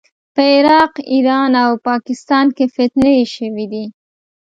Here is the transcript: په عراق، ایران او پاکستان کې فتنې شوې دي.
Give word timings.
په 0.35 0.41
عراق، 0.55 0.93
ایران 1.13 1.51
او 1.63 1.71
پاکستان 1.89 2.45
کې 2.55 2.65
فتنې 2.75 3.15
شوې 3.35 3.65
دي. 3.71 3.85